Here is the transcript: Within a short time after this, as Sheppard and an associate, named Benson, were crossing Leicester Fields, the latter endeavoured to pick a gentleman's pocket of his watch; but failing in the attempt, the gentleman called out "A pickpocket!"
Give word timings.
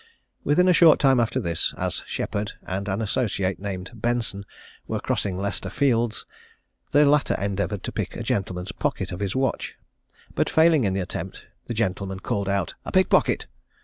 Within 0.43 0.67
a 0.67 0.73
short 0.73 0.97
time 0.97 1.19
after 1.19 1.39
this, 1.39 1.75
as 1.77 2.01
Sheppard 2.07 2.53
and 2.63 2.89
an 2.89 3.03
associate, 3.03 3.59
named 3.59 3.91
Benson, 3.93 4.47
were 4.87 4.99
crossing 4.99 5.37
Leicester 5.37 5.69
Fields, 5.69 6.25
the 6.91 7.05
latter 7.05 7.35
endeavoured 7.39 7.83
to 7.83 7.91
pick 7.91 8.15
a 8.15 8.23
gentleman's 8.23 8.71
pocket 8.71 9.11
of 9.11 9.19
his 9.19 9.35
watch; 9.35 9.75
but 10.33 10.49
failing 10.49 10.85
in 10.85 10.95
the 10.95 11.01
attempt, 11.01 11.45
the 11.65 11.75
gentleman 11.75 12.19
called 12.19 12.49
out 12.49 12.73
"A 12.83 12.91
pickpocket!" 12.91 13.45